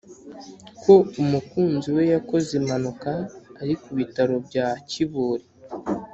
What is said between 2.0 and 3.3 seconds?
yakoze impanuka